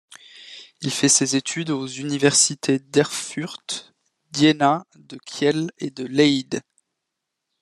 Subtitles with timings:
[0.81, 3.93] Il fait ses études aux universités d'Erfurt,
[4.31, 6.61] d'Iéna, de Kiel et de Leyde.